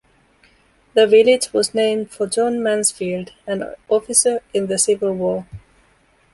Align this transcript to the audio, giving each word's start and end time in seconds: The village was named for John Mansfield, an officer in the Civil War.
The 0.95 1.05
village 1.05 1.53
was 1.53 1.75
named 1.75 2.09
for 2.09 2.25
John 2.25 2.63
Mansfield, 2.63 3.33
an 3.45 3.75
officer 3.87 4.39
in 4.51 4.65
the 4.65 4.79
Civil 4.79 5.13
War. 5.13 5.45